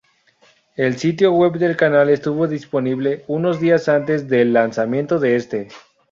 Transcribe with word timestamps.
El 0.77 0.97
sitio 0.97 1.31
web 1.31 1.59
del 1.59 1.77
canal 1.77 2.09
estuvo 2.09 2.47
disponible 2.47 3.23
unos 3.27 3.59
días 3.59 3.87
antes 3.87 4.27
del 4.27 4.51
lanzamiento 4.51 5.19
de 5.19 5.35
este. 5.35 5.67